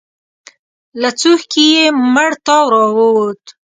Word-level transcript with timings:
له 1.01 1.09
څوښکي 1.19 1.65
يې 1.73 1.85
مړ 2.13 2.31
تاو 2.45 2.65
راووت. 2.73 3.43